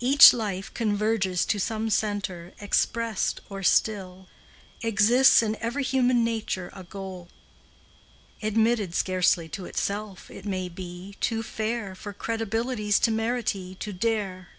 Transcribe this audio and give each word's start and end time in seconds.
Each 0.00 0.34
life 0.34 0.74
converges 0.74 1.46
to 1.46 1.58
some 1.58 1.88
centre 1.88 2.52
Expressed 2.60 3.40
or 3.48 3.62
still; 3.62 4.28
Exists 4.82 5.42
in 5.42 5.56
every 5.62 5.82
human 5.82 6.22
nature 6.22 6.70
A 6.74 6.84
goal, 6.84 7.30
Admitted 8.42 8.94
scarcely 8.94 9.48
to 9.48 9.64
itself, 9.64 10.30
it 10.30 10.44
may 10.44 10.68
be, 10.68 11.16
Too 11.20 11.42
fair 11.42 11.94
For 11.94 12.12
credibility's 12.12 12.98
temerity 12.98 13.74
To 13.76 13.94
dare. 13.94 14.50